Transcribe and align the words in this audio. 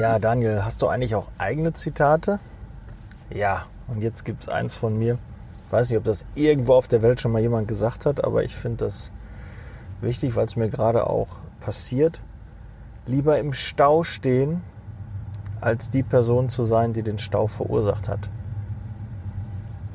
Ja, 0.00 0.18
Daniel, 0.18 0.64
hast 0.64 0.80
du 0.80 0.88
eigentlich 0.88 1.14
auch 1.14 1.28
eigene 1.36 1.74
Zitate? 1.74 2.38
Ja, 3.28 3.66
und 3.86 4.00
jetzt 4.00 4.24
gibt 4.24 4.44
es 4.44 4.48
eins 4.48 4.74
von 4.74 4.98
mir. 4.98 5.18
Ich 5.66 5.70
weiß 5.72 5.90
nicht, 5.90 5.98
ob 5.98 6.04
das 6.04 6.24
irgendwo 6.34 6.72
auf 6.72 6.88
der 6.88 7.02
Welt 7.02 7.20
schon 7.20 7.32
mal 7.32 7.42
jemand 7.42 7.68
gesagt 7.68 8.06
hat, 8.06 8.24
aber 8.24 8.42
ich 8.42 8.56
finde 8.56 8.86
das 8.86 9.12
wichtig, 10.00 10.36
weil 10.36 10.46
es 10.46 10.56
mir 10.56 10.70
gerade 10.70 11.06
auch 11.06 11.28
passiert. 11.60 12.22
Lieber 13.04 13.38
im 13.38 13.52
Stau 13.52 14.02
stehen, 14.02 14.62
als 15.60 15.90
die 15.90 16.02
Person 16.02 16.48
zu 16.48 16.64
sein, 16.64 16.94
die 16.94 17.02
den 17.02 17.18
Stau 17.18 17.46
verursacht 17.46 18.08
hat. 18.08 18.30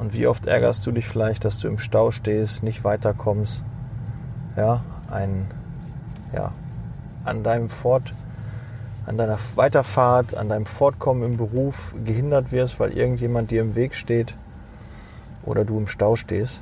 Und 0.00 0.14
wie 0.14 0.26
oft 0.26 0.46
ärgerst 0.46 0.84
du 0.84 0.90
dich 0.90 1.06
vielleicht, 1.06 1.44
dass 1.44 1.58
du 1.58 1.68
im 1.68 1.78
Stau 1.78 2.10
stehst, 2.10 2.64
nicht 2.64 2.82
weiterkommst, 2.82 3.62
ja, 4.56 4.82
ein, 5.12 5.46
ja, 6.34 6.52
an 7.24 7.44
deinem 7.44 7.68
Fort, 7.68 8.14
an 9.06 9.16
deiner 9.16 9.38
Weiterfahrt, 9.56 10.36
an 10.36 10.48
deinem 10.48 10.66
Fortkommen 10.66 11.22
im 11.24 11.36
Beruf 11.36 11.94
gehindert 12.04 12.52
wirst, 12.52 12.78
weil 12.80 12.92
irgendjemand 12.92 13.50
dir 13.50 13.62
im 13.62 13.74
Weg 13.74 13.94
steht 13.94 14.36
oder 15.44 15.64
du 15.64 15.78
im 15.78 15.86
Stau 15.86 16.16
stehst. 16.16 16.60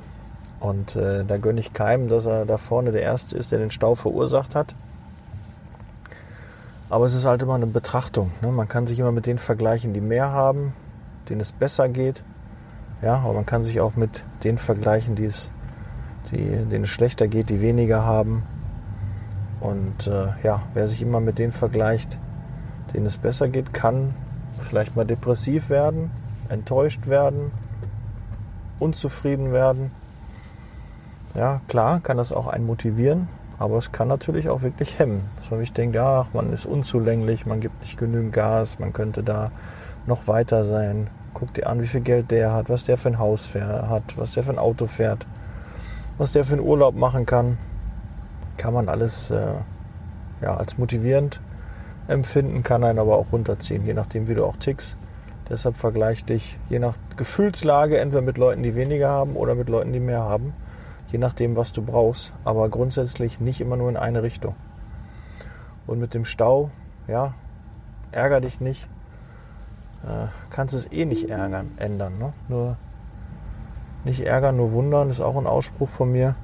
Und 0.59 0.95
äh, 0.95 1.25
da 1.25 1.37
gönne 1.37 1.59
ich 1.59 1.73
keinem, 1.73 2.07
dass 2.07 2.25
er 2.25 2.45
da 2.45 2.57
vorne 2.57 2.91
der 2.91 3.01
Erste 3.01 3.37
ist, 3.37 3.51
der 3.51 3.59
den 3.59 3.71
Stau 3.71 3.95
verursacht 3.95 4.55
hat. 4.55 4.75
Aber 6.89 7.05
es 7.05 7.13
ist 7.13 7.25
halt 7.25 7.41
immer 7.41 7.55
eine 7.55 7.67
Betrachtung. 7.67 8.31
Ne? 8.41 8.51
Man 8.51 8.67
kann 8.67 8.85
sich 8.85 8.99
immer 8.99 9.11
mit 9.11 9.25
denen 9.25 9.39
vergleichen, 9.39 9.93
die 9.93 10.01
mehr 10.01 10.31
haben, 10.31 10.73
denen 11.29 11.41
es 11.41 11.51
besser 11.51 11.89
geht. 11.89 12.23
Ja, 13.01 13.15
aber 13.19 13.33
man 13.33 13.45
kann 13.45 13.63
sich 13.63 13.79
auch 13.79 13.95
mit 13.95 14.23
denen 14.43 14.59
vergleichen, 14.59 15.15
die 15.15 15.25
es, 15.25 15.51
die, 16.29 16.37
denen 16.37 16.83
es 16.83 16.89
schlechter 16.89 17.27
geht, 17.27 17.49
die 17.49 17.61
weniger 17.61 18.05
haben. 18.05 18.43
Und 19.61 20.07
äh, 20.07 20.33
ja, 20.43 20.63
wer 20.73 20.85
sich 20.85 21.01
immer 21.01 21.19
mit 21.21 21.39
denen 21.39 21.51
vergleicht, 21.51 22.19
denen 22.91 23.05
es 23.05 23.17
besser 23.17 23.49
geht, 23.49 23.73
kann 23.73 24.13
vielleicht 24.59 24.95
mal 24.95 25.05
depressiv 25.05 25.69
werden, 25.69 26.11
enttäuscht 26.49 27.07
werden, 27.07 27.51
unzufrieden 28.79 29.51
werden. 29.51 29.91
Ja, 31.33 31.61
klar, 31.67 31.99
kann 32.01 32.17
das 32.17 32.31
auch 32.31 32.47
einen 32.47 32.65
motivieren, 32.65 33.27
aber 33.57 33.77
es 33.77 33.91
kann 33.91 34.07
natürlich 34.07 34.49
auch 34.49 34.61
wirklich 34.61 34.99
hemmen, 34.99 35.29
dass 35.37 35.51
man 35.51 35.59
sich 35.61 35.73
denkt, 35.73 35.95
ja, 35.95 36.25
man 36.33 36.51
ist 36.51 36.65
unzulänglich, 36.65 37.45
man 37.45 37.61
gibt 37.61 37.81
nicht 37.81 37.97
genügend 37.97 38.33
Gas, 38.33 38.79
man 38.79 38.93
könnte 38.93 39.23
da 39.23 39.51
noch 40.07 40.27
weiter 40.27 40.63
sein, 40.63 41.09
Guck 41.33 41.53
dir 41.53 41.67
an, 41.67 41.81
wie 41.81 41.87
viel 41.87 42.01
Geld 42.01 42.29
der 42.29 42.53
hat, 42.53 42.69
was 42.69 42.83
der 42.83 42.97
für 42.97 43.09
ein 43.09 43.19
Haus 43.19 43.49
hat, 43.55 44.03
was 44.17 44.33
der 44.33 44.43
für 44.43 44.51
ein 44.51 44.59
Auto 44.59 44.85
fährt, 44.85 45.25
was 46.17 46.33
der 46.33 46.45
für 46.45 46.53
einen 46.53 46.61
Urlaub 46.61 46.95
machen 46.95 47.25
kann. 47.25 47.57
Kann 48.57 48.73
man 48.73 48.89
alles 48.89 49.31
äh, 49.31 49.55
ja, 50.41 50.53
als 50.53 50.77
motivierend 50.77 51.41
empfinden, 52.07 52.63
kann 52.63 52.83
einen 52.83 52.99
aber 52.99 53.17
auch 53.17 53.31
runterziehen, 53.31 53.85
je 53.85 53.93
nachdem, 53.93 54.27
wie 54.27 54.35
du 54.35 54.45
auch 54.45 54.57
tickst. 54.57 54.97
Deshalb 55.49 55.75
vergleich 55.75 56.23
dich 56.23 56.57
je 56.69 56.79
nach 56.79 56.97
Gefühlslage 57.17 57.97
entweder 57.97 58.21
mit 58.21 58.37
Leuten, 58.37 58.63
die 58.63 58.75
weniger 58.75 59.09
haben 59.09 59.35
oder 59.35 59.55
mit 59.55 59.69
Leuten, 59.69 59.91
die 59.91 59.99
mehr 59.99 60.21
haben. 60.21 60.53
Je 61.09 61.17
nachdem, 61.17 61.57
was 61.57 61.73
du 61.73 61.81
brauchst. 61.81 62.31
Aber 62.45 62.69
grundsätzlich 62.69 63.41
nicht 63.41 63.59
immer 63.59 63.75
nur 63.75 63.89
in 63.89 63.97
eine 63.97 64.23
Richtung. 64.23 64.55
Und 65.87 65.99
mit 65.99 66.13
dem 66.13 66.23
Stau, 66.23 66.71
ja, 67.07 67.33
ärger 68.11 68.39
dich 68.39 68.61
nicht 68.61 68.87
äh, 70.03 70.27
kannst 70.49 70.73
es 70.73 70.91
eh 70.91 71.05
nicht 71.05 71.29
ärgern, 71.29 71.71
ändern. 71.77 72.17
Ne? 72.17 72.33
Nur 72.47 72.77
nicht 74.03 74.21
ärgern, 74.21 74.57
nur 74.57 74.71
wundern, 74.71 75.09
ist 75.09 75.21
auch 75.21 75.37
ein 75.37 75.47
Ausspruch 75.47 75.89
von 75.89 76.11
mir. 76.11 76.35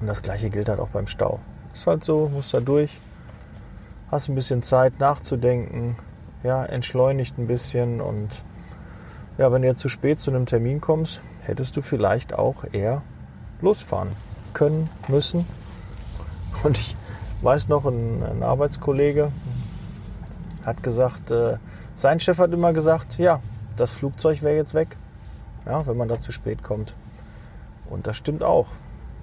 Und 0.00 0.08
das 0.08 0.22
gleiche 0.22 0.50
gilt 0.50 0.68
halt 0.68 0.80
auch 0.80 0.88
beim 0.88 1.06
Stau. 1.06 1.40
Ist 1.72 1.86
halt 1.86 2.04
so, 2.04 2.28
musst 2.32 2.52
da 2.52 2.60
durch, 2.60 3.00
hast 4.10 4.28
ein 4.28 4.34
bisschen 4.34 4.62
Zeit 4.62 4.98
nachzudenken, 4.98 5.96
ja, 6.42 6.64
entschleunigt 6.64 7.38
ein 7.38 7.46
bisschen 7.46 8.00
und 8.00 8.44
ja, 9.38 9.50
wenn 9.50 9.62
du 9.62 9.68
jetzt 9.68 9.80
zu 9.80 9.88
spät 9.88 10.20
zu 10.20 10.30
einem 10.30 10.46
Termin 10.46 10.80
kommst, 10.80 11.22
hättest 11.42 11.76
du 11.76 11.82
vielleicht 11.82 12.34
auch 12.34 12.64
eher 12.72 13.02
losfahren 13.60 14.10
können, 14.52 14.88
müssen. 15.08 15.44
Und 16.62 16.78
ich 16.78 16.96
weiß 17.42 17.68
noch, 17.68 17.84
ein, 17.84 18.22
ein 18.22 18.42
Arbeitskollege 18.42 19.32
hat 20.64 20.82
gesagt, 20.82 21.30
äh, 21.30 21.58
sein 21.94 22.20
Chef 22.20 22.38
hat 22.38 22.52
immer 22.52 22.72
gesagt, 22.72 23.18
ja, 23.18 23.40
das 23.76 23.92
Flugzeug 23.92 24.42
wäre 24.42 24.56
jetzt 24.56 24.74
weg, 24.74 24.96
ja, 25.66 25.86
wenn 25.86 25.96
man 25.96 26.08
da 26.08 26.20
zu 26.20 26.32
spät 26.32 26.62
kommt. 26.62 26.94
Und 27.90 28.06
das 28.06 28.16
stimmt 28.16 28.42
auch. 28.42 28.68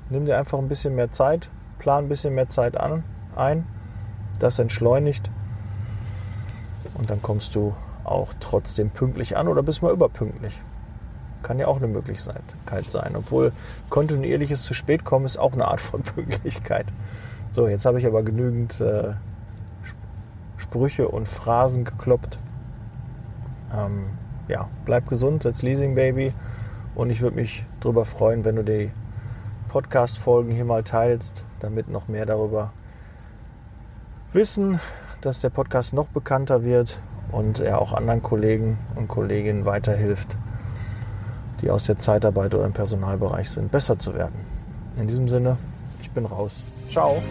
Nimm 0.10 0.26
dir 0.26 0.38
einfach 0.38 0.58
ein 0.58 0.68
bisschen 0.68 0.96
mehr 0.96 1.12
Zeit, 1.12 1.50
plan 1.80 2.06
ein 2.06 2.10
bisschen 2.10 2.36
mehr 2.36 2.50
Zeit 2.50 2.78
an, 2.78 3.04
ein, 3.36 3.66
das 4.44 4.60
entschleunigt 4.60 5.30
und 6.96 7.10
dann 7.10 7.22
kommst 7.22 7.56
du 7.56 7.76
auch 8.04 8.34
trotzdem 8.40 8.90
pünktlich 8.90 9.38
an 9.38 9.48
oder 9.48 9.64
bist 9.64 9.82
mal 9.82 9.94
überpünktlich. 9.94 10.60
Kann 11.44 11.60
ja 11.60 11.68
auch 11.68 11.78
eine 11.78 11.88
Möglichkeit 11.88 12.44
sein. 12.88 13.16
Obwohl 13.16 13.52
kontinuierliches 13.90 14.64
zu 14.64 14.74
spät 14.74 15.06
kommen 15.06 15.26
ist 15.26 15.38
auch 15.38 15.54
eine 15.54 15.68
Art 15.68 15.82
von 15.82 16.02
Pünktlichkeit. 16.04 16.86
So, 17.52 17.68
jetzt 17.68 17.86
habe 17.86 18.00
ich 18.00 18.06
aber 18.06 18.24
genügend 18.24 18.80
äh, 18.80 19.14
Sprüche 20.58 21.08
und 21.08 21.28
Phrasen 21.28 21.84
gekloppt. 21.84 22.40
Ähm, 23.76 24.12
ja, 24.48 24.70
bleib 24.86 25.08
gesund, 25.08 25.44
setz 25.44 25.62
Leasing 25.62 25.96
Baby 25.96 26.34
und 26.96 27.10
ich 27.10 27.22
würde 27.22 27.36
mich 27.36 27.66
darüber 27.80 28.06
freuen, 28.06 28.46
wenn 28.46 28.58
du 28.58 28.64
die 28.64 28.92
Podcast-Folgen 29.70 30.52
hier 30.52 30.66
mal 30.66 30.84
teilst, 30.84 31.46
damit 31.60 31.90
noch 31.90 32.08
mehr 32.08 32.26
darüber 32.26 32.74
wissen, 34.34 34.80
dass 35.22 35.42
der 35.42 35.50
Podcast 35.50 35.94
noch 35.94 36.08
bekannter 36.08 36.64
wird 36.64 37.00
und 37.32 37.60
er 37.60 37.82
auch 37.82 37.94
anderen 37.94 38.22
Kollegen 38.22 38.78
und 38.96 39.08
Kolleginnen 39.08 39.66
weiterhilft, 39.66 40.38
die 41.62 41.70
aus 41.70 41.86
der 41.86 41.98
Zeitarbeit 41.98 42.54
oder 42.56 42.66
im 42.66 42.74
Personalbereich 42.74 43.50
sind, 43.50 43.72
besser 43.72 44.00
zu 44.00 44.14
werden. 44.14 44.36
In 44.98 45.08
diesem 45.08 45.28
Sinne, 45.28 45.58
ich 46.02 46.10
bin 46.12 46.26
raus. 46.26 46.64
Ciao. 46.90 47.22